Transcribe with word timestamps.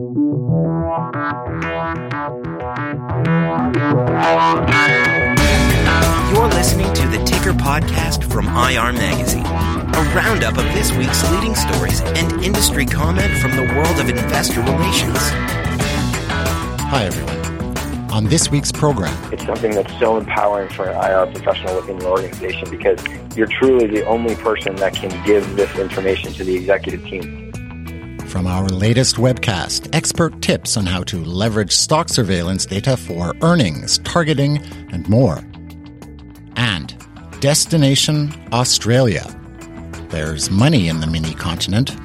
You're 0.00 0.14
listening 6.46 6.92
to 6.94 7.08
the 7.08 7.20
Ticker 7.26 7.52
Podcast 7.52 8.30
from 8.30 8.46
IR 8.46 8.92
Magazine, 8.92 9.44
a 9.44 10.12
roundup 10.14 10.56
of 10.56 10.62
this 10.72 10.92
week's 10.92 11.28
leading 11.32 11.56
stories 11.56 12.00
and 12.02 12.44
industry 12.44 12.86
comment 12.86 13.36
from 13.38 13.56
the 13.56 13.64
world 13.74 13.98
of 13.98 14.08
investor 14.08 14.60
relations. 14.60 15.18
Hi, 16.78 17.06
everyone. 17.06 18.12
On 18.12 18.26
this 18.26 18.52
week's 18.52 18.70
program, 18.70 19.16
it's 19.32 19.46
something 19.46 19.72
that's 19.72 19.98
so 19.98 20.16
empowering 20.16 20.68
for 20.68 20.88
an 20.88 20.94
IR 20.94 21.26
professional 21.32 21.74
within 21.74 21.98
your 21.98 22.10
organization 22.10 22.70
because 22.70 23.02
you're 23.36 23.48
truly 23.48 23.88
the 23.88 24.06
only 24.06 24.36
person 24.36 24.76
that 24.76 24.94
can 24.94 25.10
give 25.26 25.56
this 25.56 25.76
information 25.76 26.32
to 26.34 26.44
the 26.44 26.54
executive 26.54 27.04
team. 27.04 27.47
From 28.28 28.46
our 28.46 28.68
latest 28.68 29.16
webcast, 29.16 29.88
expert 29.94 30.42
tips 30.42 30.76
on 30.76 30.84
how 30.84 31.02
to 31.04 31.24
leverage 31.24 31.72
stock 31.72 32.10
surveillance 32.10 32.66
data 32.66 32.94
for 32.94 33.34
earnings, 33.40 33.98
targeting, 34.00 34.58
and 34.92 35.08
more. 35.08 35.42
And 36.54 36.94
Destination 37.40 38.34
Australia. 38.52 39.24
There's 40.10 40.50
money 40.50 40.88
in 40.88 41.00
the 41.00 41.06
mini 41.06 41.32
continent. 41.32 41.96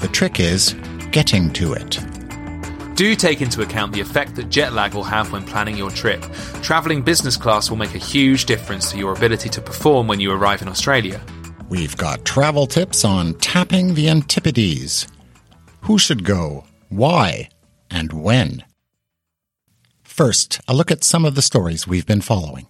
The 0.00 0.08
trick 0.08 0.40
is 0.40 0.74
getting 1.12 1.52
to 1.52 1.74
it. 1.74 2.00
Do 2.96 3.14
take 3.14 3.42
into 3.42 3.60
account 3.60 3.92
the 3.92 4.00
effect 4.00 4.36
that 4.36 4.48
jet 4.48 4.72
lag 4.72 4.94
will 4.94 5.04
have 5.04 5.30
when 5.30 5.44
planning 5.44 5.76
your 5.76 5.90
trip. 5.90 6.22
Travelling 6.62 7.02
business 7.02 7.36
class 7.36 7.68
will 7.68 7.76
make 7.76 7.94
a 7.94 7.98
huge 7.98 8.46
difference 8.46 8.90
to 8.92 8.98
your 8.98 9.12
ability 9.12 9.50
to 9.50 9.60
perform 9.60 10.06
when 10.06 10.20
you 10.20 10.32
arrive 10.32 10.62
in 10.62 10.68
Australia. 10.68 11.20
We've 11.68 11.98
got 11.98 12.24
travel 12.24 12.66
tips 12.66 13.04
on 13.04 13.34
tapping 13.34 13.92
the 13.92 14.08
Antipodes. 14.08 15.06
Who 15.86 15.98
should 15.98 16.24
go? 16.24 16.64
Why? 16.88 17.48
And 17.92 18.12
when? 18.12 18.64
First, 20.02 20.60
a 20.66 20.74
look 20.74 20.90
at 20.90 21.04
some 21.04 21.24
of 21.24 21.36
the 21.36 21.42
stories 21.42 21.86
we've 21.86 22.04
been 22.04 22.22
following. 22.22 22.66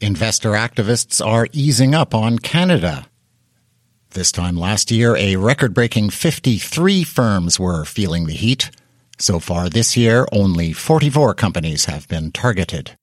Investor 0.00 0.52
activists 0.52 1.24
are 1.24 1.46
easing 1.52 1.94
up 1.94 2.14
on 2.14 2.38
Canada. 2.38 3.06
This 4.12 4.32
time 4.32 4.56
last 4.56 4.90
year, 4.90 5.14
a 5.14 5.36
record 5.36 5.74
breaking 5.74 6.08
53 6.08 7.04
firms 7.04 7.60
were 7.60 7.84
feeling 7.84 8.24
the 8.24 8.32
heat. 8.32 8.70
So 9.18 9.38
far 9.40 9.68
this 9.68 9.98
year, 9.98 10.26
only 10.32 10.72
44 10.72 11.34
companies 11.34 11.84
have 11.84 12.08
been 12.08 12.32
targeted. 12.32 12.96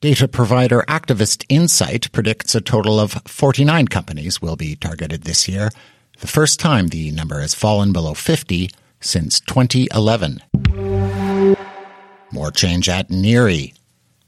Data 0.00 0.26
provider 0.26 0.84
Activist 0.88 1.44
Insight 1.48 2.10
predicts 2.10 2.56
a 2.56 2.60
total 2.60 2.98
of 2.98 3.12
49 3.24 3.86
companies 3.86 4.42
will 4.42 4.56
be 4.56 4.74
targeted 4.74 5.22
this 5.22 5.48
year, 5.48 5.70
the 6.20 6.26
first 6.26 6.58
time 6.60 6.88
the 6.88 7.10
number 7.10 7.40
has 7.40 7.54
fallen 7.54 7.92
below 7.92 8.14
50 8.14 8.70
since 9.00 9.40
2011. 9.40 10.42
More 12.32 12.50
change 12.50 12.88
at 12.88 13.08
NIRI. 13.10 13.74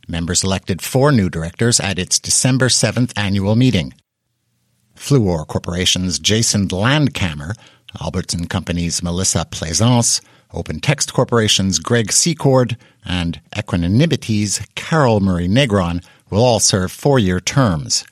Members 0.06 0.42
elected 0.42 0.80
four 0.80 1.12
new 1.12 1.28
directors 1.28 1.80
at 1.80 1.98
its 1.98 2.18
December 2.18 2.68
7th 2.68 3.12
annual 3.16 3.56
meeting. 3.56 3.92
Fluor 4.96 5.46
Corporation's 5.46 6.18
Jason 6.18 6.68
Landkamer, 6.68 7.54
Albertson 8.00 8.46
Company's 8.46 9.02
Melissa 9.02 9.46
Plaisance, 9.50 10.20
Open 10.52 10.80
Text 10.80 11.12
Corporation's 11.12 11.78
Greg 11.78 12.10
Secord, 12.10 12.76
and 13.04 13.40
Equanimity's 13.54 14.60
Carol 14.74 15.20
Murray 15.20 15.48
Negron 15.48 16.04
will 16.30 16.42
all 16.42 16.60
serve 16.60 16.90
four 16.90 17.18
year 17.18 17.40
terms. 17.40 18.04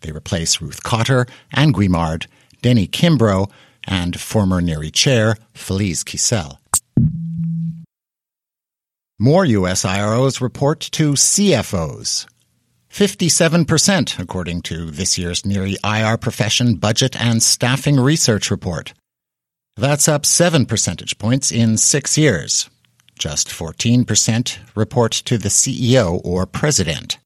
They 0.00 0.12
replace 0.12 0.60
Ruth 0.60 0.82
Cotter, 0.82 1.26
Anne 1.52 1.72
Guimard, 1.72 2.26
Denny 2.64 2.88
Kimbrough, 2.88 3.50
and 3.86 4.18
former 4.18 4.62
NIRI 4.62 4.90
chair 4.90 5.36
Felice 5.52 6.02
Kissel. 6.02 6.58
More 9.18 9.44
U.S. 9.44 9.84
IROs 9.84 10.40
report 10.40 10.80
to 10.92 11.12
CFOs. 11.12 12.26
57%, 12.90 14.18
according 14.18 14.62
to 14.62 14.90
this 14.90 15.18
year's 15.18 15.44
NIRI 15.44 15.76
IR 15.84 16.16
Profession 16.16 16.76
Budget 16.76 17.20
and 17.20 17.42
Staffing 17.42 18.00
Research 18.00 18.50
Report. 18.50 18.94
That's 19.76 20.08
up 20.08 20.24
7 20.24 20.64
percentage 20.64 21.18
points 21.18 21.52
in 21.52 21.76
six 21.76 22.16
years. 22.16 22.70
Just 23.18 23.48
14% 23.48 24.58
report 24.74 25.12
to 25.12 25.36
the 25.36 25.50
CEO 25.50 26.18
or 26.24 26.46
president. 26.46 27.18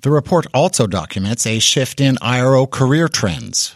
The 0.00 0.10
report 0.10 0.46
also 0.54 0.86
documents 0.86 1.46
a 1.46 1.58
shift 1.58 2.00
in 2.00 2.16
IRO 2.22 2.66
career 2.66 3.08
trends. 3.08 3.74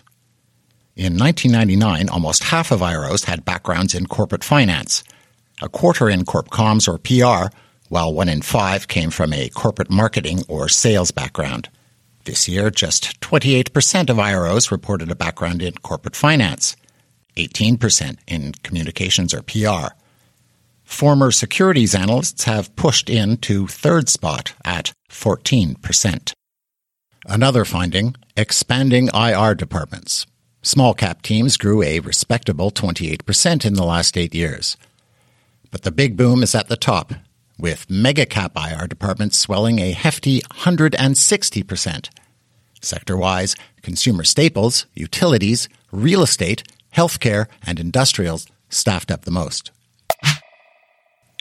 In 0.94 1.16
1999, 1.16 2.10
almost 2.10 2.44
half 2.44 2.70
of 2.70 2.80
IROs 2.80 3.24
had 3.24 3.46
backgrounds 3.46 3.94
in 3.94 4.06
corporate 4.06 4.44
finance, 4.44 5.02
a 5.62 5.68
quarter 5.70 6.10
in 6.10 6.26
corp 6.26 6.50
comms 6.50 6.86
or 6.86 6.98
PR, 6.98 7.54
while 7.88 8.12
one 8.12 8.28
in 8.28 8.42
five 8.42 8.88
came 8.88 9.10
from 9.10 9.32
a 9.32 9.48
corporate 9.50 9.90
marketing 9.90 10.44
or 10.48 10.68
sales 10.68 11.10
background. 11.10 11.70
This 12.24 12.46
year, 12.46 12.70
just 12.70 13.18
28% 13.20 14.10
of 14.10 14.18
IROs 14.18 14.70
reported 14.70 15.10
a 15.10 15.16
background 15.16 15.62
in 15.62 15.72
corporate 15.74 16.14
finance, 16.14 16.76
18% 17.36 18.18
in 18.26 18.52
communications 18.62 19.32
or 19.32 19.40
PR. 19.40 19.94
Former 20.84 21.30
securities 21.30 21.94
analysts 21.94 22.44
have 22.44 22.74
pushed 22.76 23.08
in 23.08 23.38
to 23.38 23.66
third 23.66 24.10
spot 24.10 24.52
at 24.62 24.92
14%. 25.10 26.34
Another 27.26 27.64
finding 27.64 28.14
expanding 28.36 29.08
IR 29.14 29.54
departments. 29.54 30.26
Small 30.64 30.94
cap 30.94 31.22
teams 31.22 31.56
grew 31.56 31.82
a 31.82 31.98
respectable 31.98 32.70
28% 32.70 33.66
in 33.66 33.74
the 33.74 33.82
last 33.82 34.16
eight 34.16 34.32
years. 34.32 34.76
But 35.72 35.82
the 35.82 35.90
big 35.90 36.16
boom 36.16 36.40
is 36.44 36.54
at 36.54 36.68
the 36.68 36.76
top, 36.76 37.14
with 37.58 37.90
mega 37.90 38.24
cap 38.26 38.52
IR 38.56 38.86
departments 38.86 39.36
swelling 39.36 39.80
a 39.80 39.90
hefty 39.90 40.40
160%. 40.40 42.08
Sector 42.80 43.16
wise, 43.16 43.56
consumer 43.82 44.22
staples, 44.22 44.86
utilities, 44.94 45.68
real 45.90 46.22
estate, 46.22 46.62
healthcare, 46.94 47.46
and 47.66 47.80
industrials 47.80 48.46
staffed 48.68 49.10
up 49.10 49.24
the 49.24 49.32
most. 49.32 49.72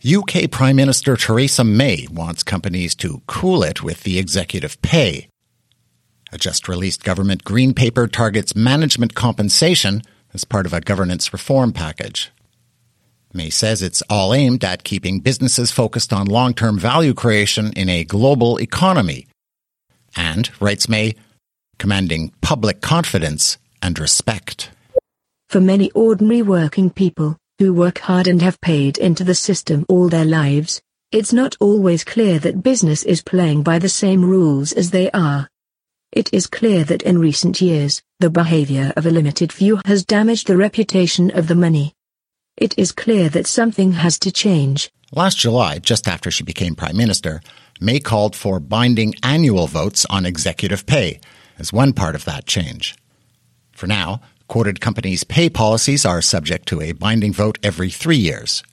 UK 0.04 0.50
Prime 0.50 0.76
Minister 0.76 1.16
Theresa 1.16 1.64
May 1.64 2.08
wants 2.10 2.42
companies 2.42 2.96
to 2.96 3.22
cool 3.28 3.62
it 3.62 3.84
with 3.84 4.02
the 4.02 4.18
executive 4.18 4.82
pay 4.82 5.28
a 6.32 6.38
just 6.38 6.68
released 6.68 7.04
government 7.04 7.44
green 7.44 7.74
paper 7.74 8.08
targets 8.08 8.56
management 8.56 9.16
compensation 9.16 10.02
as 10.34 10.44
part 10.44 10.66
of 10.66 10.74
a 10.74 10.82
governance 10.82 11.34
reform 11.34 11.74
package. 11.74 12.32
May 13.34 13.50
says 13.50 13.82
it's 13.82 14.04
all 14.10 14.34
aimed 14.34 14.64
at 14.64 14.84
keeping 14.84 15.20
businesses 15.20 15.72
focused 15.72 16.12
on 16.12 16.28
long 16.28 16.54
term 16.54 16.78
value 16.78 17.14
creation 17.14 17.72
in 17.74 17.90
a 17.90 18.04
global 18.04 18.58
economy. 18.60 19.28
And, 20.16 20.50
writes 20.60 20.90
May, 20.90 21.16
commanding 21.80 22.32
public 22.42 22.82
confidence 22.82 23.58
and 23.82 23.98
respect. 23.98 24.70
For 25.50 25.62
many 25.62 25.92
ordinary 25.92 26.42
working 26.42 26.90
people, 26.90 27.38
who 27.62 27.74
work 27.74 28.00
hard 28.00 28.26
and 28.26 28.42
have 28.42 28.60
paid 28.60 28.98
into 28.98 29.24
the 29.24 29.36
system 29.36 29.86
all 29.88 30.10
their 30.10 30.26
lives, 30.26 30.82
it's 31.12 31.32
not 31.32 31.56
always 31.60 32.04
clear 32.04 32.40
that 32.40 32.64
business 32.64 33.04
is 33.04 33.22
playing 33.22 33.62
by 33.62 33.78
the 33.78 33.88
same 33.90 34.26
rules 34.26 34.72
as 34.72 34.90
they 34.90 35.12
are. 35.12 35.48
It 36.12 36.30
is 36.34 36.46
clear 36.46 36.84
that 36.84 37.04
in 37.04 37.20
recent 37.20 37.62
years, 37.62 38.02
the 38.20 38.30
behavior 38.30 38.92
of 38.98 39.06
a 39.06 39.12
limited 39.12 39.54
few 39.54 39.80
has 39.86 40.04
damaged 40.04 40.48
the 40.48 40.58
reputation 40.58 41.32
of 41.32 41.48
the 41.48 41.56
many. 41.56 41.94
It 42.58 42.78
is 42.78 42.92
clear 42.92 43.30
that 43.30 43.48
something 43.48 43.94
has 43.94 44.20
to 44.20 44.32
change. 44.32 44.92
Last 45.14 45.38
July, 45.38 45.80
just 45.80 46.10
after 46.10 46.30
she 46.30 46.44
became 46.44 46.76
Prime 46.76 46.98
Minister, 46.98 47.42
May 47.80 48.02
called 48.02 48.36
for 48.36 48.60
binding 48.60 49.16
annual 49.24 49.68
votes 49.68 50.06
on 50.10 50.26
executive 50.26 50.86
pay 50.86 51.22
as 51.58 51.72
one 51.72 51.94
part 51.94 52.16
of 52.16 52.26
that 52.26 52.46
change. 52.46 52.94
For 53.72 53.88
now, 53.88 54.20
quoted 54.50 54.82
companies' 54.82 55.24
pay 55.24 55.50
policies 55.50 56.06
are 56.06 56.22
subject 56.22 56.68
to 56.68 56.82
a 56.82 56.92
binding 56.92 57.32
vote 57.32 57.58
every 57.64 57.90
three 57.90 58.18
years. 58.18 58.64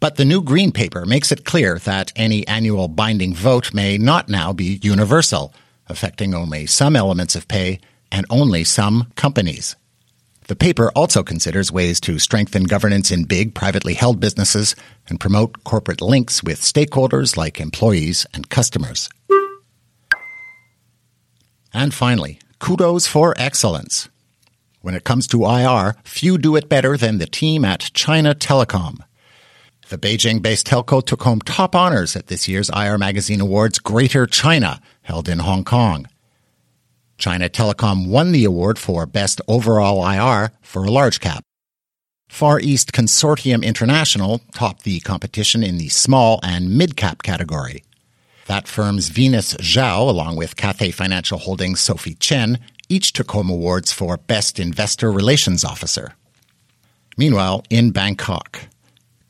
But 0.00 0.16
the 0.16 0.26
new 0.26 0.42
Green 0.42 0.70
Paper 0.70 1.06
makes 1.06 1.32
it 1.32 1.46
clear 1.46 1.78
that 1.78 2.12
any 2.14 2.46
annual 2.46 2.88
binding 2.88 3.34
vote 3.34 3.72
may 3.72 3.96
not 3.96 4.28
now 4.28 4.52
be 4.52 4.78
universal 4.82 5.54
affecting 5.88 6.34
only 6.34 6.66
some 6.66 6.96
elements 6.96 7.36
of 7.36 7.48
pay 7.48 7.80
and 8.10 8.26
only 8.30 8.64
some 8.64 9.12
companies. 9.16 9.76
The 10.48 10.56
paper 10.56 10.92
also 10.94 11.24
considers 11.24 11.72
ways 11.72 11.98
to 12.00 12.20
strengthen 12.20 12.64
governance 12.64 13.10
in 13.10 13.24
big 13.24 13.54
privately 13.54 13.94
held 13.94 14.20
businesses 14.20 14.76
and 15.08 15.18
promote 15.18 15.64
corporate 15.64 16.00
links 16.00 16.42
with 16.42 16.60
stakeholders 16.60 17.36
like 17.36 17.60
employees 17.60 18.26
and 18.32 18.48
customers. 18.48 19.08
And 21.74 21.92
finally, 21.92 22.38
kudos 22.60 23.08
for 23.08 23.34
excellence. 23.36 24.08
When 24.82 24.94
it 24.94 25.02
comes 25.02 25.26
to 25.28 25.46
IR, 25.46 25.96
few 26.04 26.38
do 26.38 26.54
it 26.54 26.68
better 26.68 26.96
than 26.96 27.18
the 27.18 27.26
team 27.26 27.64
at 27.64 27.90
China 27.92 28.32
Telecom. 28.32 29.00
The 29.88 29.98
Beijing 29.98 30.42
based 30.42 30.66
telco 30.66 31.04
took 31.04 31.22
home 31.22 31.40
top 31.40 31.76
honors 31.76 32.16
at 32.16 32.26
this 32.26 32.48
year's 32.48 32.70
IR 32.70 32.98
Magazine 32.98 33.40
Awards 33.40 33.78
Greater 33.78 34.26
China, 34.26 34.80
held 35.02 35.28
in 35.28 35.38
Hong 35.38 35.62
Kong. 35.62 36.08
China 37.18 37.48
Telecom 37.48 38.08
won 38.08 38.32
the 38.32 38.44
award 38.44 38.80
for 38.80 39.06
Best 39.06 39.40
Overall 39.46 40.04
IR 40.04 40.50
for 40.60 40.82
a 40.82 40.90
large 40.90 41.20
cap. 41.20 41.44
Far 42.28 42.58
East 42.58 42.90
Consortium 42.90 43.62
International 43.62 44.40
topped 44.52 44.82
the 44.82 44.98
competition 44.98 45.62
in 45.62 45.78
the 45.78 45.88
small 45.88 46.40
and 46.42 46.76
mid-cap 46.76 47.22
category. 47.22 47.84
That 48.46 48.66
firm's 48.66 49.08
Venus 49.08 49.54
Zhao, 49.54 50.08
along 50.08 50.34
with 50.34 50.56
Cathay 50.56 50.90
Financial 50.90 51.38
Holdings' 51.38 51.80
Sophie 51.80 52.14
Chen, 52.14 52.58
each 52.88 53.12
took 53.12 53.30
home 53.30 53.48
awards 53.48 53.92
for 53.92 54.16
Best 54.16 54.58
Investor 54.58 55.12
Relations 55.12 55.64
Officer. 55.64 56.14
Meanwhile, 57.16 57.62
in 57.70 57.92
Bangkok, 57.92 58.62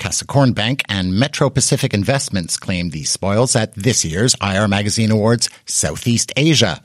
Kasikorn 0.06 0.54
Bank 0.54 0.84
and 0.88 1.18
Metro 1.18 1.50
Pacific 1.50 1.92
Investments 1.92 2.56
claimed 2.58 2.92
the 2.92 3.02
spoils 3.02 3.56
at 3.56 3.74
this 3.74 4.04
year's 4.04 4.36
IR 4.40 4.68
Magazine 4.68 5.10
Awards 5.10 5.50
Southeast 5.64 6.32
Asia. 6.36 6.80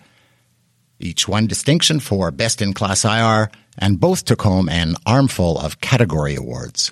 Each 1.00 1.27
won 1.27 1.45
distinction 1.45 2.00
for 2.00 2.31
Best 2.31 2.63
in 2.63 2.73
Class 2.73 3.06
IR, 3.06 3.51
and 3.77 4.00
both 4.00 4.25
took 4.25 4.41
home 4.41 4.68
an 4.69 4.95
armful 5.06 5.59
of 5.59 5.81
category 5.81 6.33
awards. 6.33 6.91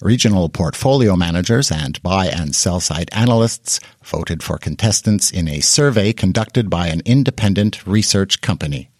Regional 0.00 0.48
portfolio 0.48 1.16
managers 1.16 1.72
and 1.72 2.00
buy 2.04 2.26
and 2.26 2.54
sell 2.54 2.78
side 2.78 3.08
analysts 3.10 3.80
voted 4.04 4.44
for 4.44 4.58
contestants 4.58 5.32
in 5.32 5.48
a 5.48 5.58
survey 5.58 6.12
conducted 6.12 6.70
by 6.70 6.86
an 6.86 7.02
independent 7.04 7.84
research 7.84 8.40
company. 8.40 8.90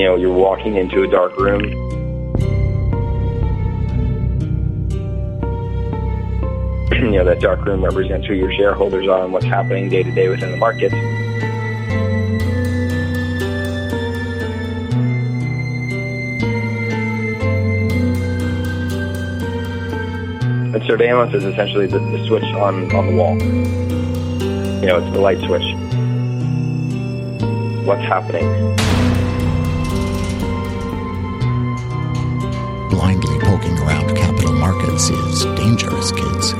You 0.00 0.06
know, 0.06 0.16
you're 0.16 0.32
walking 0.32 0.76
into 0.76 1.02
a 1.02 1.06
dark 1.06 1.36
room. 1.36 1.60
you 6.90 7.10
know, 7.10 7.24
that 7.24 7.40
dark 7.40 7.62
room 7.66 7.84
represents 7.84 8.26
who 8.26 8.32
your 8.32 8.50
shareholders 8.50 9.06
are 9.08 9.24
and 9.24 9.32
what's 9.34 9.44
happening 9.44 9.90
day 9.90 10.02
to 10.02 10.10
day 10.10 10.30
within 10.30 10.52
the 10.52 10.56
markets. 10.56 10.94
And 20.74 20.82
surveillance 20.86 21.34
is 21.34 21.44
essentially 21.44 21.88
the, 21.88 21.98
the 21.98 22.26
switch 22.26 22.44
on, 22.54 22.90
on 22.94 23.06
the 23.06 23.12
wall. 23.12 23.38
You 24.80 24.86
know, 24.86 24.96
it's 24.96 25.12
the 25.12 25.20
light 25.20 25.40
switch. 25.40 25.74
What's 27.84 28.00
happening? 28.00 28.70
Poking 33.50 33.76
around 33.80 34.16
capital 34.16 34.52
markets 34.52 35.10
is 35.10 35.44
dangerous, 35.56 36.12
kids. 36.12 36.52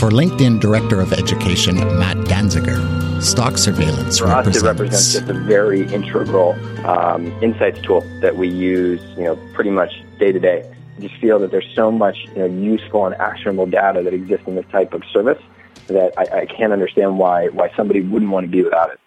For 0.00 0.10
LinkedIn 0.10 0.58
Director 0.58 1.00
of 1.00 1.12
Education 1.12 1.76
Matt 1.76 2.16
Danziger, 2.26 3.22
stock 3.22 3.56
surveillance 3.56 4.18
For 4.18 4.26
represents, 4.26 4.56
us, 4.56 4.62
it 4.62 4.66
represents 4.66 5.12
just 5.12 5.28
a 5.28 5.32
very 5.32 5.82
integral 5.94 6.56
um, 6.84 7.26
insights 7.40 7.80
tool 7.82 8.00
that 8.20 8.34
we 8.36 8.48
use, 8.48 9.00
you 9.16 9.22
know, 9.22 9.36
pretty 9.54 9.70
much 9.70 10.02
day 10.18 10.32
to 10.32 10.40
day. 10.40 10.68
I 10.98 11.00
just 11.00 11.14
feel 11.20 11.38
that 11.38 11.52
there's 11.52 11.72
so 11.76 11.92
much 11.92 12.16
you 12.34 12.38
know, 12.38 12.46
useful 12.46 13.06
and 13.06 13.14
actionable 13.20 13.66
data 13.66 14.02
that 14.02 14.12
exists 14.12 14.48
in 14.48 14.56
this 14.56 14.66
type 14.72 14.92
of 14.92 15.04
service 15.12 15.40
that 15.86 16.12
I, 16.18 16.40
I 16.40 16.46
can't 16.46 16.72
understand 16.72 17.16
why 17.16 17.46
why 17.50 17.70
somebody 17.76 18.00
wouldn't 18.00 18.32
want 18.32 18.42
to 18.44 18.50
be 18.50 18.64
without 18.64 18.90
it. 18.90 18.98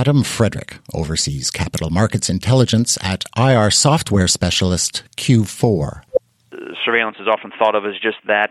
Adam 0.00 0.22
Frederick 0.22 0.78
oversees 0.94 1.50
capital 1.50 1.90
markets 1.90 2.30
intelligence 2.30 2.96
at 3.02 3.22
IR 3.36 3.70
software 3.70 4.26
specialist 4.26 5.02
Q4. 5.18 6.00
surveillance 6.82 7.18
is 7.20 7.28
often 7.28 7.52
thought 7.58 7.74
of 7.74 7.84
as 7.84 7.92
just 8.00 8.16
that 8.26 8.50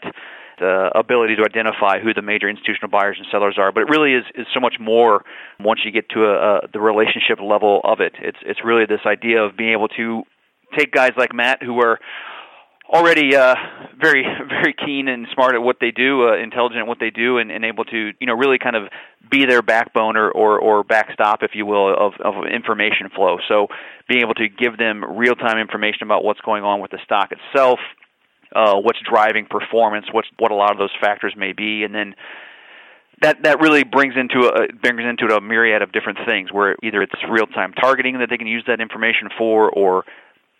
the 0.59 0.91
ability 0.93 1.35
to 1.37 1.41
identify 1.41 1.99
who 1.99 2.13
the 2.13 2.21
major 2.21 2.47
institutional 2.47 2.91
buyers 2.91 3.15
and 3.17 3.25
sellers 3.31 3.55
are, 3.57 3.71
but 3.71 3.81
it 3.81 3.89
really 3.89 4.13
is, 4.13 4.25
is 4.35 4.45
so 4.53 4.59
much 4.59 4.75
more 4.79 5.23
once 5.59 5.79
you 5.83 5.89
get 5.89 6.07
to 6.09 6.25
a, 6.25 6.33
a, 6.33 6.59
the 6.71 6.79
relationship 6.79 7.39
level 7.41 7.81
of 7.83 7.99
it. 7.99 8.13
It's 8.21 8.37
it's 8.45 8.59
really 8.63 8.85
this 8.85 9.01
idea 9.07 9.41
of 9.41 9.57
being 9.57 9.71
able 9.71 9.87
to 9.97 10.21
take 10.77 10.91
guys 10.91 11.13
like 11.17 11.33
Matt 11.33 11.63
who 11.63 11.81
are 11.81 11.97
already 12.89 13.35
uh, 13.35 13.55
very 13.99 14.23
very 14.47 14.73
keen 14.73 15.07
and 15.07 15.27
smart 15.33 15.55
at 15.55 15.61
what 15.61 15.77
they 15.79 15.91
do, 15.91 16.29
uh, 16.29 16.37
intelligent 16.37 16.81
at 16.81 16.87
what 16.87 16.99
they 16.99 17.09
do, 17.09 17.37
and, 17.37 17.51
and 17.51 17.63
able 17.63 17.85
to 17.85 18.11
you 18.19 18.27
know 18.27 18.33
really 18.33 18.57
kind 18.57 18.75
of 18.75 18.89
be 19.29 19.45
their 19.45 19.61
backbone 19.61 20.17
or, 20.17 20.31
or, 20.31 20.57
or 20.57 20.83
backstop, 20.83 21.43
if 21.43 21.51
you 21.53 21.63
will, 21.63 21.93
of, 21.93 22.13
of 22.23 22.47
information 22.51 23.09
flow. 23.15 23.37
So 23.47 23.67
being 24.07 24.21
able 24.21 24.33
to 24.35 24.49
give 24.49 24.75
them 24.77 25.03
real 25.03 25.35
time 25.35 25.59
information 25.59 26.03
about 26.03 26.23
what's 26.23 26.39
going 26.41 26.63
on 26.63 26.79
with 26.79 26.89
the 26.89 26.97
stock 27.03 27.29
itself, 27.31 27.79
uh, 28.55 28.75
what's 28.75 28.97
driving 29.07 29.45
performance, 29.45 30.07
what's 30.11 30.27
what 30.39 30.51
a 30.51 30.55
lot 30.55 30.71
of 30.71 30.77
those 30.77 30.93
factors 30.99 31.33
may 31.37 31.53
be, 31.53 31.83
and 31.83 31.93
then 31.93 32.15
that 33.21 33.43
that 33.43 33.59
really 33.59 33.83
brings 33.83 34.15
into 34.17 34.47
a 34.47 34.73
brings 34.73 35.01
into 35.01 35.35
a 35.35 35.41
myriad 35.41 35.81
of 35.81 35.91
different 35.91 36.19
things 36.25 36.51
where 36.51 36.75
either 36.81 37.01
it's 37.01 37.13
real 37.29 37.45
time 37.45 37.73
targeting 37.73 38.19
that 38.19 38.29
they 38.29 38.37
can 38.37 38.47
use 38.47 38.63
that 38.67 38.81
information 38.81 39.29
for 39.37 39.69
or 39.69 40.05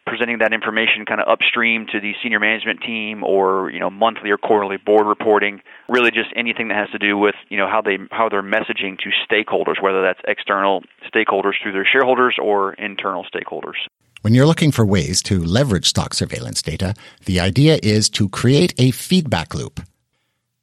presenting 0.09 0.39
that 0.39 0.51
information 0.51 1.06
kind 1.06 1.21
of 1.21 1.27
upstream 1.27 1.85
to 1.91 2.00
the 2.00 2.13
senior 2.21 2.39
management 2.39 2.81
team 2.81 3.23
or 3.23 3.69
you 3.69 3.79
know 3.79 3.89
monthly 3.89 4.31
or 4.31 4.38
quarterly 4.38 4.77
board 4.77 5.06
reporting 5.06 5.61
really 5.88 6.09
just 6.09 6.29
anything 6.35 6.67
that 6.69 6.77
has 6.77 6.89
to 6.89 6.97
do 6.97 7.17
with 7.17 7.35
you 7.50 7.57
know 7.57 7.67
how 7.67 7.81
they 7.81 7.97
how 8.09 8.27
they're 8.27 8.41
messaging 8.41 8.97
to 8.97 9.09
stakeholders 9.29 9.81
whether 9.81 10.01
that's 10.01 10.19
external 10.27 10.81
stakeholders 11.13 11.53
through 11.61 11.71
their 11.71 11.85
shareholders 11.85 12.35
or 12.41 12.73
internal 12.73 13.23
stakeholders 13.23 13.77
When 14.21 14.33
you're 14.33 14.47
looking 14.47 14.71
for 14.71 14.85
ways 14.85 15.21
to 15.23 15.39
leverage 15.39 15.88
stock 15.88 16.13
surveillance 16.13 16.61
data, 16.61 16.94
the 17.25 17.39
idea 17.39 17.79
is 17.81 18.09
to 18.17 18.27
create 18.27 18.73
a 18.77 18.91
feedback 18.91 19.56
loop. 19.56 19.79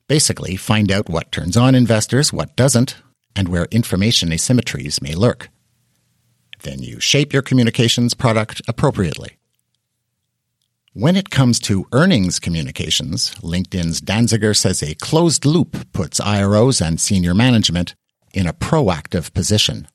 Basically, 0.08 0.56
find 0.56 0.93
out 0.93 1.08
what 1.08 1.32
turns 1.32 1.56
on 1.56 1.75
investors, 1.75 2.32
what 2.32 2.54
doesn't, 2.54 2.96
and 3.34 3.48
where 3.48 3.66
information 3.70 4.28
asymmetries 4.28 5.00
may 5.00 5.14
lurk. 5.14 5.48
Then 6.62 6.82
you 6.82 7.00
shape 7.00 7.32
your 7.32 7.43
communications 7.43 8.14
product 8.14 8.60
appropriately. 8.69 9.36
When 10.98 11.14
it 11.14 11.28
comes 11.28 11.60
to 11.60 11.87
earnings 11.93 12.40
communications, 12.40 13.34
LinkedIn's 13.43 14.00
Danziger 14.00 14.56
says 14.56 14.82
a 14.82 14.94
closed 14.94 15.44
loop 15.44 15.93
puts 15.93 16.20
IROs 16.20 16.81
and 16.81 16.98
senior 16.98 17.34
management 17.34 17.94
in 18.32 18.46
a 18.46 18.54
proactive 18.54 19.34
position. 19.34 19.88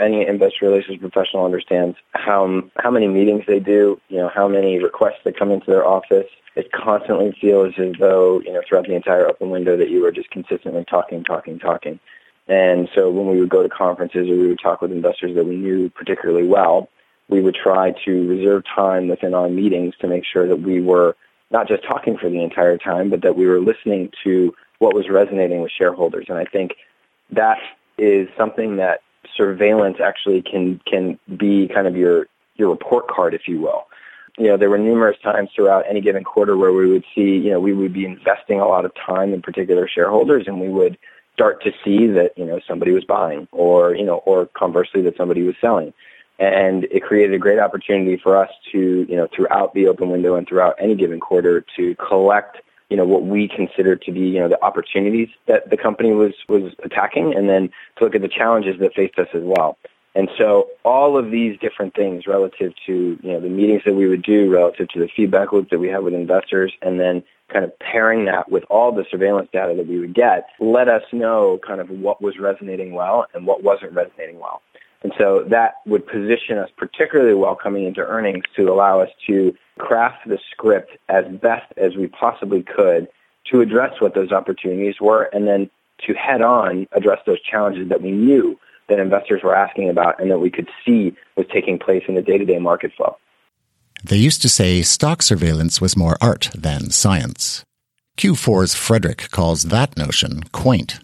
Any 0.00 0.24
investor 0.24 0.66
relations 0.66 1.00
professional 1.00 1.44
understands 1.44 1.96
how 2.12 2.62
how 2.76 2.92
many 2.92 3.08
meetings 3.08 3.42
they 3.48 3.58
do, 3.58 4.00
you 4.10 4.18
know, 4.18 4.30
how 4.32 4.46
many 4.46 4.78
requests 4.78 5.24
that 5.24 5.36
come 5.36 5.50
into 5.50 5.68
their 5.68 5.84
office. 5.84 6.28
It 6.54 6.70
constantly 6.70 7.36
feels 7.40 7.74
as 7.76 7.94
though, 7.98 8.40
you 8.42 8.52
know, 8.52 8.62
throughout 8.64 8.86
the 8.86 8.94
entire 8.94 9.26
open 9.26 9.50
window 9.50 9.76
that 9.76 9.90
you 9.90 10.06
are 10.06 10.12
just 10.12 10.30
consistently 10.30 10.84
talking, 10.88 11.24
talking, 11.24 11.58
talking. 11.58 11.98
And 12.46 12.88
so 12.94 13.10
when 13.10 13.26
we 13.26 13.40
would 13.40 13.48
go 13.48 13.64
to 13.64 13.68
conferences 13.68 14.28
or 14.28 14.36
we 14.36 14.46
would 14.46 14.60
talk 14.62 14.82
with 14.82 14.92
investors 14.92 15.34
that 15.34 15.46
we 15.46 15.56
knew 15.56 15.90
particularly 15.90 16.46
well, 16.46 16.88
we 17.32 17.40
would 17.40 17.54
try 17.54 17.92
to 18.04 18.28
reserve 18.28 18.62
time 18.64 19.08
within 19.08 19.34
our 19.34 19.48
meetings 19.48 19.94
to 20.00 20.06
make 20.06 20.24
sure 20.24 20.46
that 20.46 20.60
we 20.60 20.80
were 20.80 21.16
not 21.50 21.66
just 21.66 21.82
talking 21.82 22.16
for 22.16 22.28
the 22.28 22.42
entire 22.42 22.76
time, 22.76 23.10
but 23.10 23.22
that 23.22 23.36
we 23.36 23.46
were 23.46 23.60
listening 23.60 24.10
to 24.22 24.54
what 24.78 24.94
was 24.94 25.08
resonating 25.08 25.62
with 25.62 25.72
shareholders. 25.72 26.26
And 26.28 26.38
I 26.38 26.44
think 26.44 26.74
that 27.30 27.58
is 27.98 28.28
something 28.36 28.76
that 28.76 29.00
surveillance 29.36 29.98
actually 30.00 30.42
can 30.42 30.80
can 30.86 31.18
be 31.36 31.68
kind 31.68 31.86
of 31.86 31.96
your 31.96 32.26
your 32.56 32.70
report 32.70 33.08
card, 33.08 33.34
if 33.34 33.48
you 33.48 33.60
will. 33.60 33.86
You 34.38 34.48
know, 34.48 34.56
there 34.56 34.70
were 34.70 34.78
numerous 34.78 35.18
times 35.22 35.50
throughout 35.54 35.84
any 35.88 36.00
given 36.00 36.24
quarter 36.24 36.56
where 36.56 36.72
we 36.72 36.90
would 36.90 37.04
see, 37.14 37.36
you 37.36 37.50
know, 37.50 37.60
we 37.60 37.72
would 37.72 37.92
be 37.92 38.06
investing 38.06 38.60
a 38.60 38.66
lot 38.66 38.84
of 38.84 38.92
time 38.94 39.34
in 39.34 39.42
particular 39.42 39.86
shareholders, 39.88 40.44
and 40.46 40.60
we 40.60 40.68
would 40.68 40.98
start 41.34 41.62
to 41.64 41.72
see 41.84 42.06
that 42.08 42.36
you 42.36 42.44
know 42.44 42.60
somebody 42.68 42.92
was 42.92 43.04
buying, 43.04 43.48
or 43.52 43.94
you 43.94 44.04
know, 44.04 44.16
or 44.26 44.46
conversely 44.46 45.00
that 45.02 45.16
somebody 45.16 45.42
was 45.42 45.54
selling 45.60 45.94
and 46.38 46.84
it 46.84 47.02
created 47.02 47.34
a 47.34 47.38
great 47.38 47.58
opportunity 47.58 48.16
for 48.16 48.36
us 48.36 48.50
to, 48.72 49.06
you 49.08 49.16
know, 49.16 49.28
throughout 49.34 49.74
the 49.74 49.86
open 49.86 50.10
window 50.10 50.34
and 50.34 50.46
throughout 50.46 50.74
any 50.78 50.94
given 50.94 51.20
quarter 51.20 51.64
to 51.76 51.94
collect, 51.96 52.58
you 52.88 52.96
know, 52.96 53.04
what 53.04 53.24
we 53.24 53.48
consider 53.48 53.96
to 53.96 54.12
be, 54.12 54.20
you 54.20 54.40
know, 54.40 54.48
the 54.48 54.62
opportunities 54.62 55.28
that 55.46 55.70
the 55.70 55.76
company 55.76 56.12
was 56.12 56.34
was 56.48 56.74
attacking, 56.84 57.34
and 57.34 57.48
then 57.48 57.70
to 57.96 58.04
look 58.04 58.14
at 58.14 58.22
the 58.22 58.28
challenges 58.28 58.78
that 58.80 58.94
faced 58.94 59.18
us 59.18 59.28
as 59.34 59.42
well. 59.42 59.78
And 60.14 60.28
so 60.36 60.68
all 60.84 61.16
of 61.16 61.30
these 61.30 61.58
different 61.58 61.94
things 61.94 62.26
relative 62.26 62.74
to, 62.86 63.18
you 63.22 63.32
know, 63.32 63.40
the 63.40 63.48
meetings 63.48 63.82
that 63.86 63.94
we 63.94 64.08
would 64.08 64.22
do 64.22 64.52
relative 64.52 64.88
to 64.88 64.98
the 64.98 65.08
feedback 65.08 65.52
loop 65.52 65.70
that 65.70 65.78
we 65.78 65.88
have 65.88 66.04
with 66.04 66.12
investors 66.12 66.72
and 66.82 67.00
then 67.00 67.22
kind 67.48 67.64
of 67.64 67.78
pairing 67.78 68.24
that 68.26 68.50
with 68.50 68.64
all 68.68 68.92
the 68.92 69.04
surveillance 69.10 69.48
data 69.52 69.74
that 69.74 69.86
we 69.86 69.98
would 69.98 70.14
get 70.14 70.48
let 70.58 70.88
us 70.88 71.02
know 71.12 71.58
kind 71.66 71.80
of 71.80 71.90
what 71.90 72.20
was 72.22 72.38
resonating 72.38 72.92
well 72.92 73.26
and 73.34 73.46
what 73.46 73.62
wasn't 73.62 73.92
resonating 73.92 74.38
well. 74.38 74.62
And 75.02 75.12
so 75.18 75.44
that 75.48 75.76
would 75.86 76.06
position 76.06 76.58
us 76.58 76.70
particularly 76.76 77.34
well 77.34 77.56
coming 77.56 77.84
into 77.84 78.00
earnings 78.00 78.44
to 78.56 78.72
allow 78.72 79.00
us 79.00 79.10
to 79.26 79.54
craft 79.78 80.28
the 80.28 80.38
script 80.50 80.96
as 81.08 81.24
best 81.26 81.72
as 81.76 81.96
we 81.96 82.06
possibly 82.06 82.62
could 82.62 83.08
to 83.50 83.60
address 83.60 84.00
what 84.00 84.14
those 84.14 84.30
opportunities 84.30 85.00
were 85.00 85.24
and 85.32 85.46
then 85.46 85.68
to 86.06 86.14
head 86.14 86.42
on 86.42 86.86
address 86.92 87.18
those 87.26 87.40
challenges 87.42 87.88
that 87.88 88.02
we 88.02 88.12
knew 88.12 88.58
that 88.88 88.98
investors 88.98 89.42
were 89.42 89.54
asking 89.54 89.88
about 89.88 90.20
and 90.20 90.30
that 90.30 90.38
we 90.38 90.50
could 90.50 90.68
see 90.84 91.14
was 91.36 91.46
taking 91.52 91.78
place 91.78 92.04
in 92.08 92.14
the 92.14 92.22
day-to-day 92.22 92.58
market 92.58 92.92
flow. 92.96 93.16
They 94.04 94.16
used 94.16 94.42
to 94.42 94.48
say 94.48 94.82
stock 94.82 95.22
surveillance 95.22 95.80
was 95.80 95.96
more 95.96 96.16
art 96.20 96.50
than 96.54 96.90
science. 96.90 97.64
Q4's 98.18 98.74
Frederick 98.74 99.30
calls 99.30 99.64
that 99.64 99.96
notion 99.96 100.42
quaint. 100.52 100.98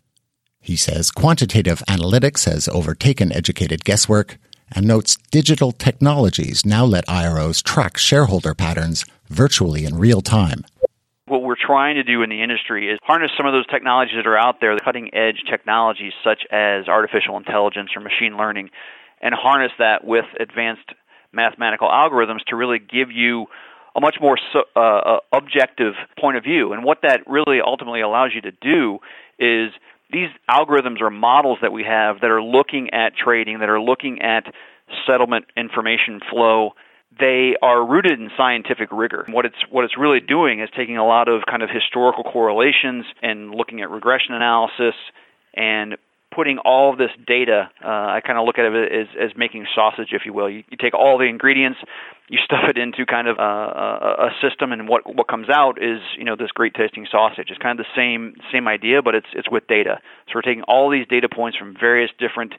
He 0.69 0.77
says 0.77 1.11
quantitative 1.11 1.83
analytics 1.89 2.45
has 2.45 2.69
overtaken 2.69 3.33
educated 3.33 3.87
guesswork 3.87 4.37
and 4.71 4.87
notes 4.87 5.17
digital 5.31 5.73
technologies 5.73 6.67
now 6.67 6.85
let 6.85 7.07
IROs 7.07 7.63
track 7.63 7.97
shareholder 7.97 8.55
patterns 8.55 9.07
virtually 9.31 9.87
in 9.87 9.97
real 9.97 10.21
time. 10.21 10.67
What 11.25 11.43
we're 11.43 11.57
trying 11.59 11.95
to 11.95 12.03
do 12.03 12.23
in 12.23 12.29
the 12.29 12.43
industry 12.43 12.93
is 12.93 12.99
harness 13.03 13.31
some 13.35 13.47
of 13.47 13.55
those 13.55 13.67
technologies 13.69 14.17
that 14.17 14.27
are 14.27 14.37
out 14.37 14.57
there, 14.61 14.75
the 14.75 14.83
cutting 14.85 15.09
edge 15.15 15.43
technologies 15.51 16.13
such 16.23 16.43
as 16.53 16.87
artificial 16.87 17.39
intelligence 17.39 17.89
or 17.97 18.03
machine 18.03 18.37
learning, 18.37 18.69
and 19.23 19.35
harness 19.35 19.73
that 19.79 20.05
with 20.05 20.27
advanced 20.39 20.93
mathematical 21.33 21.89
algorithms 21.89 22.45
to 22.49 22.57
really 22.57 22.79
give 22.79 23.11
you 23.11 23.47
a 23.97 24.01
much 24.03 24.17
more 24.21 24.37
uh, 24.77 24.81
uh, 24.81 25.17
objective 25.33 25.95
point 26.21 26.37
of 26.37 26.45
view. 26.45 26.75
And 26.75 26.85
what 26.85 26.99
that 27.05 27.21
really 27.27 27.63
ultimately 27.65 28.03
allows 28.03 28.33
you 28.35 28.43
to 28.43 28.53
do 28.53 28.99
is 29.39 29.73
these 30.11 30.29
algorithms 30.51 31.01
are 31.01 31.11
models 31.11 31.59
that 31.63 31.73
we 31.73 31.85
have 31.85 32.21
that 32.21 32.31
are 32.31 32.43
looking 32.43 32.91
at 32.91 33.13
trading, 33.17 33.59
that 33.61 33.69
are 33.69 33.81
looking 33.81 34.23
at 34.23 34.45
settlement 35.07 35.47
information 35.57 36.21
flow, 36.31 36.71
they 37.19 37.57
are 37.63 37.87
rooted 37.87 38.19
in 38.19 38.31
scientific 38.37 38.89
rigor. 38.93 39.27
What 39.29 39.45
it's 39.45 39.57
what 39.71 39.85
it's 39.85 39.99
really 39.99 40.21
doing 40.21 40.61
is 40.61 40.69
taking 40.77 40.97
a 40.97 41.07
lot 41.07 41.29
of 41.29 41.43
kind 41.49 41.63
of 41.63 41.71
historical 41.71 42.25
correlations 42.25 43.05
and 43.23 43.55
looking 43.55 43.81
at 43.83 43.91
regression 43.91 44.35
analysis 44.35 44.95
and 45.55 45.97
putting 46.39 46.59
all 46.59 46.93
of 46.93 46.99
this 46.99 47.11
data. 47.27 47.69
Uh, 47.85 47.89
I 47.89 48.21
kind 48.25 48.39
of 48.39 48.47
look 48.47 48.59
at 48.59 48.65
it 48.67 48.93
as 48.93 49.09
as 49.19 49.37
making 49.37 49.67
sausage, 49.75 50.11
if 50.13 50.23
you 50.25 50.33
will. 50.33 50.49
You, 50.49 50.63
you 50.71 50.77
take 50.81 50.95
all 50.95 51.19
the 51.19 51.25
ingredients, 51.25 51.81
you 52.29 52.39
stuff 52.45 52.63
it 52.69 52.79
into 52.79 53.05
kind 53.07 53.27
of 53.27 53.41
uh, 53.41 53.43
a, 53.43 54.29
a 54.29 54.31
system, 54.41 54.71
and 54.71 54.89
what 54.89 55.03
what 55.13 55.27
comes 55.27 55.49
out 55.51 55.83
is 55.83 55.99
you 56.17 56.25
know 56.25 56.37
this 56.37 56.53
great 56.53 56.75
tasting 56.75 57.09
sausage. 57.11 57.49
It's 57.51 57.59
kind 57.59 57.81
of 57.81 57.85
the 57.87 57.93
same 57.97 58.37
same 58.53 58.69
idea, 58.69 59.03
but 59.03 59.17
it's 59.17 59.27
it's 59.33 59.51
with 59.51 59.67
data. 59.67 59.99
So 60.29 60.35
we're 60.37 60.43
taking 60.43 60.63
all 60.63 60.89
these 60.91 61.09
data 61.09 61.29
points 61.29 61.59
from 61.59 61.75
various 61.75 62.11
different 62.21 62.55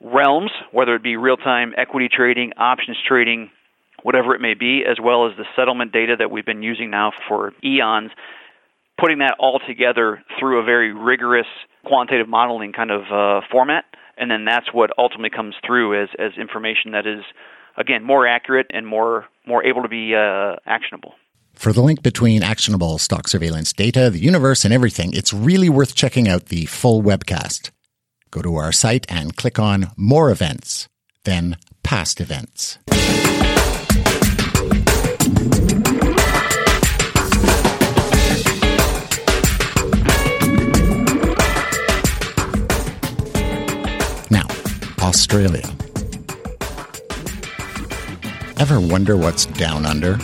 realms, 0.00 0.52
whether 0.70 0.94
it 0.94 1.02
be 1.02 1.16
real 1.16 1.36
time 1.36 1.74
equity 1.76 2.08
trading, 2.08 2.52
options 2.56 2.98
trading, 3.04 3.50
whatever 4.04 4.36
it 4.36 4.40
may 4.40 4.54
be, 4.54 4.84
as 4.88 4.98
well 5.02 5.26
as 5.26 5.36
the 5.36 5.44
settlement 5.56 5.90
data 5.92 6.14
that 6.20 6.30
we've 6.30 6.46
been 6.46 6.62
using 6.62 6.88
now 6.88 7.10
for 7.26 7.52
eons, 7.64 8.12
putting 8.98 9.18
that 9.18 9.36
all 9.38 9.60
together 9.66 10.22
through 10.38 10.60
a 10.60 10.64
very 10.64 10.92
rigorous 10.92 11.46
quantitative 11.84 12.28
modeling 12.28 12.72
kind 12.72 12.90
of 12.90 13.02
uh, 13.12 13.46
format, 13.50 13.84
and 14.16 14.30
then 14.30 14.44
that's 14.44 14.72
what 14.72 14.90
ultimately 14.98 15.30
comes 15.30 15.54
through 15.64 16.02
as, 16.02 16.08
as 16.18 16.32
information 16.38 16.92
that 16.92 17.06
is, 17.06 17.24
again, 17.76 18.04
more 18.04 18.26
accurate 18.26 18.66
and 18.70 18.86
more 18.86 19.26
more 19.46 19.64
able 19.64 19.82
to 19.82 19.88
be 19.88 20.14
uh, 20.14 20.56
actionable. 20.66 21.14
For 21.54 21.72
the 21.72 21.80
link 21.80 22.02
between 22.02 22.42
actionable 22.42 22.98
stock 22.98 23.26
surveillance 23.26 23.72
data, 23.72 24.10
the 24.10 24.20
universe, 24.20 24.64
and 24.64 24.74
everything, 24.74 25.12
it's 25.12 25.32
really 25.32 25.68
worth 25.68 25.94
checking 25.94 26.28
out 26.28 26.46
the 26.46 26.66
full 26.66 27.02
webcast. 27.02 27.70
Go 28.30 28.42
to 28.42 28.56
our 28.56 28.72
site 28.72 29.06
and 29.08 29.36
click 29.36 29.58
on 29.58 29.90
More 29.96 30.30
Events, 30.30 30.86
then 31.24 31.56
Past 31.82 32.20
Events. 32.20 32.78
Australia. 45.08 45.66
Ever 48.58 48.78
wonder 48.78 49.16
what's 49.16 49.46
down 49.46 49.86
under? 49.86 50.18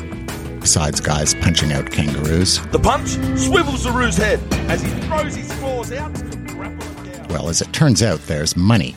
Besides 0.60 1.00
guys 1.00 1.32
punching 1.32 1.72
out 1.72 1.90
kangaroos? 1.90 2.60
The 2.66 2.78
punch 2.78 3.08
swivels 3.38 3.84
the 3.84 3.92
roo's 3.92 4.18
head 4.18 4.40
as 4.68 4.82
he 4.82 4.90
throws 4.90 5.36
his 5.36 5.50
claws 5.52 5.90
out 5.90 6.14
to 6.14 6.36
grapple. 6.36 7.26
Well, 7.30 7.48
as 7.48 7.62
it 7.62 7.72
turns 7.72 8.02
out, 8.02 8.20
there's 8.26 8.58
money. 8.58 8.94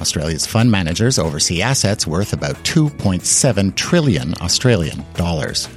Australia's 0.00 0.46
fund 0.46 0.70
managers 0.70 1.18
oversee 1.18 1.60
assets 1.60 2.06
worth 2.06 2.32
about 2.32 2.56
2.7 2.64 3.76
trillion 3.76 4.32
Australian 4.40 5.04
dollars. 5.12 5.68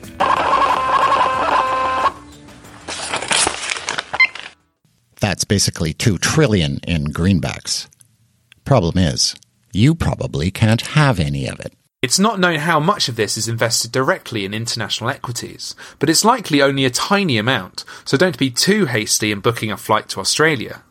That's 5.19 5.43
basically 5.43 5.91
2 5.91 6.17
trillion 6.19 6.79
in 6.87 7.07
greenbacks. 7.07 7.89
Problem 8.69 8.99
is, 8.99 9.35
you 9.71 9.95
probably 9.95 10.51
can't 10.51 10.81
have 10.81 11.19
any 11.19 11.47
of 11.47 11.59
it. 11.59 11.73
It's 12.01 12.19
not 12.19 12.39
known 12.39 12.59
how 12.59 12.79
much 12.79 13.09
of 13.09 13.17
this 13.17 13.37
is 13.37 13.49
invested 13.49 13.91
directly 13.91 14.45
in 14.45 14.53
international 14.53 15.09
equities, 15.09 15.75
but 15.99 16.09
it's 16.09 16.23
likely 16.23 16.61
only 16.61 16.85
a 16.85 16.89
tiny 16.89 17.37
amount, 17.37 17.83
so 18.05 18.15
don't 18.15 18.37
be 18.37 18.49
too 18.49 18.85
hasty 18.85 19.33
in 19.33 19.41
booking 19.41 19.69
a 19.69 19.75
flight 19.75 20.07
to 20.09 20.21
Australia. 20.21 20.81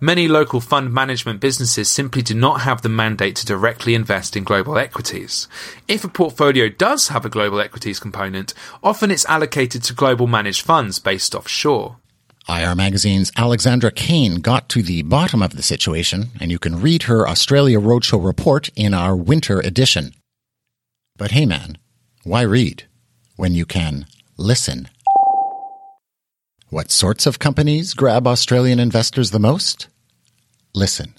Many 0.00 0.26
local 0.26 0.60
fund 0.60 0.92
management 0.92 1.40
businesses 1.40 1.88
simply 1.88 2.22
do 2.22 2.34
not 2.34 2.62
have 2.62 2.82
the 2.82 2.88
mandate 2.88 3.36
to 3.36 3.46
directly 3.46 3.94
invest 3.94 4.36
in 4.36 4.42
global 4.42 4.76
equities. 4.76 5.46
If 5.86 6.02
a 6.04 6.08
portfolio 6.08 6.68
does 6.68 7.08
have 7.08 7.24
a 7.24 7.30
global 7.30 7.60
equities 7.60 8.00
component, 8.00 8.52
often 8.82 9.10
it's 9.12 9.26
allocated 9.26 9.84
to 9.84 9.94
global 9.94 10.26
managed 10.26 10.62
funds 10.62 10.98
based 10.98 11.34
offshore. 11.34 11.98
IR 12.48 12.76
Magazine's 12.76 13.32
Alexandra 13.36 13.90
Kane 13.90 14.36
got 14.36 14.68
to 14.68 14.82
the 14.82 15.02
bottom 15.02 15.42
of 15.42 15.56
the 15.56 15.62
situation, 15.62 16.30
and 16.38 16.52
you 16.52 16.58
can 16.60 16.80
read 16.80 17.04
her 17.04 17.28
Australia 17.28 17.80
Roadshow 17.80 18.24
report 18.24 18.68
in 18.76 18.94
our 18.94 19.16
winter 19.16 19.58
edition. 19.58 20.12
But 21.16 21.32
hey 21.32 21.44
man, 21.44 21.78
why 22.22 22.42
read 22.42 22.84
when 23.34 23.54
you 23.54 23.66
can 23.66 24.06
listen? 24.36 24.88
What 26.68 26.92
sorts 26.92 27.26
of 27.26 27.38
companies 27.38 27.94
grab 27.94 28.26
Australian 28.26 28.78
investors 28.78 29.32
the 29.32 29.40
most? 29.40 29.88
Listen. 30.74 31.14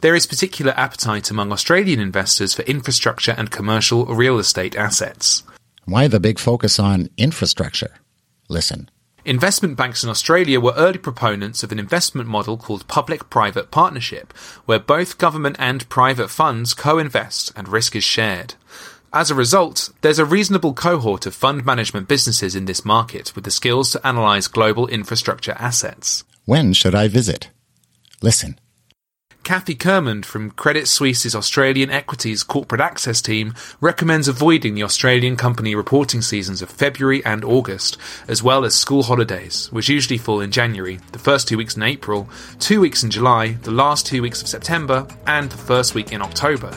There 0.00 0.14
is 0.14 0.26
particular 0.26 0.72
appetite 0.76 1.30
among 1.30 1.52
Australian 1.52 2.00
investors 2.00 2.54
for 2.54 2.62
infrastructure 2.62 3.34
and 3.36 3.50
commercial 3.50 4.06
real 4.06 4.38
estate 4.38 4.76
assets. 4.76 5.42
Why 5.84 6.08
the 6.08 6.20
big 6.20 6.38
focus 6.38 6.78
on 6.78 7.08
infrastructure? 7.18 7.94
Listen. 8.48 8.88
Investment 9.26 9.74
banks 9.74 10.04
in 10.04 10.10
Australia 10.10 10.60
were 10.60 10.74
early 10.76 10.98
proponents 10.98 11.62
of 11.62 11.72
an 11.72 11.78
investment 11.78 12.28
model 12.28 12.58
called 12.58 12.86
public 12.88 13.30
private 13.30 13.70
partnership, 13.70 14.34
where 14.66 14.78
both 14.78 15.16
government 15.16 15.56
and 15.58 15.88
private 15.88 16.28
funds 16.28 16.74
co 16.74 16.98
invest 16.98 17.50
and 17.56 17.66
risk 17.66 17.96
is 17.96 18.04
shared. 18.04 18.54
As 19.14 19.30
a 19.30 19.34
result, 19.34 19.88
there's 20.02 20.18
a 20.18 20.26
reasonable 20.26 20.74
cohort 20.74 21.24
of 21.24 21.34
fund 21.34 21.64
management 21.64 22.06
businesses 22.06 22.54
in 22.54 22.66
this 22.66 22.84
market 22.84 23.34
with 23.34 23.44
the 23.44 23.50
skills 23.50 23.92
to 23.92 24.06
analyze 24.06 24.46
global 24.46 24.88
infrastructure 24.88 25.56
assets. 25.58 26.24
When 26.44 26.74
should 26.74 26.94
I 26.94 27.08
visit? 27.08 27.48
Listen. 28.20 28.58
Kathy 29.44 29.74
Kermond 29.74 30.24
from 30.24 30.52
Credit 30.52 30.88
Suisse's 30.88 31.34
Australian 31.34 31.90
Equities 31.90 32.42
Corporate 32.42 32.80
Access 32.80 33.20
team 33.20 33.54
recommends 33.78 34.26
avoiding 34.26 34.74
the 34.74 34.82
Australian 34.82 35.36
company 35.36 35.74
reporting 35.74 36.22
seasons 36.22 36.62
of 36.62 36.70
February 36.70 37.22
and 37.26 37.44
August, 37.44 37.98
as 38.26 38.42
well 38.42 38.64
as 38.64 38.74
school 38.74 39.02
holidays, 39.02 39.70
which 39.70 39.90
usually 39.90 40.16
fall 40.16 40.40
in 40.40 40.50
January, 40.50 40.98
the 41.12 41.18
first 41.18 41.46
two 41.46 41.58
weeks 41.58 41.76
in 41.76 41.82
April, 41.82 42.26
two 42.58 42.80
weeks 42.80 43.02
in 43.02 43.10
July, 43.10 43.52
the 43.62 43.70
last 43.70 44.06
two 44.06 44.22
weeks 44.22 44.40
of 44.40 44.48
September, 44.48 45.06
and 45.26 45.50
the 45.50 45.58
first 45.58 45.94
week 45.94 46.10
in 46.10 46.22
October. 46.22 46.74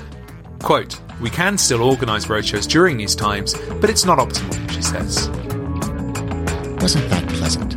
Quote, 0.61 0.99
We 1.21 1.29
can 1.29 1.57
still 1.57 1.81
organise 1.81 2.25
roadshows 2.25 2.67
during 2.67 2.97
these 2.97 3.15
times, 3.15 3.53
but 3.79 3.89
it's 3.89 4.03
not 4.03 4.19
optimal, 4.19 4.69
she 4.69 4.81
says. 4.81 5.29
Wasn't 6.81 7.09
that 7.09 7.25
pleasant? 7.29 7.71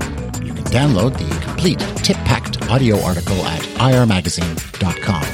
You 0.44 0.52
can 0.52 0.64
download 0.64 1.16
the 1.16 1.46
complete 1.46 1.78
tip 2.02 2.16
packed 2.18 2.49
audio 2.70 3.00
article 3.02 3.34
at 3.46 3.60
irmagazine.com. 3.80 5.24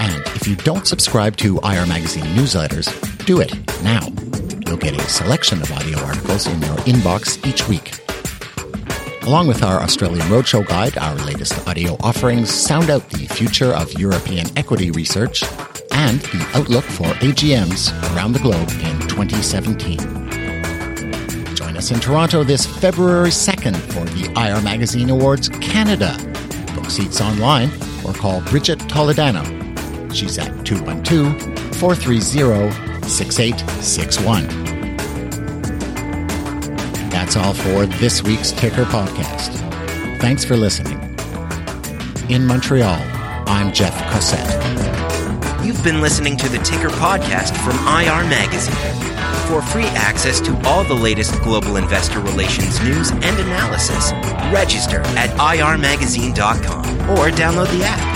And 0.00 0.26
if 0.34 0.48
you 0.48 0.56
don't 0.56 0.88
subscribe 0.88 1.36
to 1.36 1.58
IR 1.58 1.86
Magazine 1.86 2.24
newsletters, 2.34 2.90
do 3.24 3.40
it 3.40 3.54
now. 3.84 4.00
You'll 4.66 4.76
get 4.76 5.00
a 5.00 5.08
selection 5.08 5.62
of 5.62 5.70
audio 5.70 5.96
articles 6.00 6.48
in 6.48 6.60
your 6.62 6.76
inbox 6.78 7.46
each 7.46 7.68
week. 7.68 7.94
Along 9.22 9.46
with 9.46 9.62
our 9.62 9.80
Australian 9.80 10.26
Roadshow 10.26 10.66
Guide, 10.66 10.98
our 10.98 11.14
latest 11.26 11.66
audio 11.68 11.96
offerings 12.00 12.50
sound 12.52 12.90
out 12.90 13.08
the 13.10 13.26
future 13.26 13.72
of 13.72 13.92
European 13.92 14.46
equity 14.58 14.90
research 14.90 15.44
and 15.92 16.18
the 16.20 16.50
outlook 16.54 16.84
for 16.84 17.06
AGMs 17.22 17.92
around 18.16 18.32
the 18.32 18.40
globe 18.40 18.68
in 18.82 18.98
2017. 19.08 20.23
Us 21.84 21.90
in 21.90 22.00
Toronto 22.00 22.42
this 22.42 22.64
February 22.64 23.28
2nd 23.28 23.76
for 23.76 24.06
the 24.14 24.24
IR 24.40 24.62
Magazine 24.62 25.10
Awards 25.10 25.50
Canada. 25.50 26.16
Book 26.74 26.88
seats 26.88 27.20
online 27.20 27.68
or 28.06 28.14
call 28.14 28.40
Bridget 28.44 28.78
Toledano. 28.78 29.44
She's 30.14 30.38
at 30.38 30.64
212 30.64 31.42
430 31.76 33.06
6861. 33.06 34.46
That's 37.10 37.36
all 37.36 37.52
for 37.52 37.84
this 37.84 38.22
week's 38.22 38.52
Ticker 38.52 38.84
Podcast. 38.84 39.52
Thanks 40.22 40.42
for 40.42 40.56
listening. 40.56 40.98
In 42.30 42.46
Montreal, 42.46 42.98
I'm 43.46 43.74
Jeff 43.74 43.94
Cosette. 44.10 44.48
You've 45.62 45.84
been 45.84 46.00
listening 46.00 46.38
to 46.38 46.48
the 46.48 46.60
Ticker 46.60 46.88
Podcast 46.88 47.54
from 47.62 47.76
IR 47.86 48.26
Magazine. 48.30 49.03
For 49.48 49.60
free 49.60 49.84
access 49.84 50.40
to 50.40 50.58
all 50.64 50.84
the 50.84 50.94
latest 50.94 51.40
global 51.42 51.76
investor 51.76 52.18
relations 52.18 52.80
news 52.80 53.10
and 53.10 53.24
analysis, 53.24 54.10
register 54.50 55.00
at 55.18 55.30
irmagazine.com 55.38 56.86
or 57.10 57.30
download 57.30 57.70
the 57.76 57.84
app. 57.84 58.13